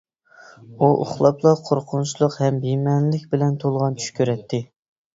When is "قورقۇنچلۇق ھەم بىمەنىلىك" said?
1.69-3.31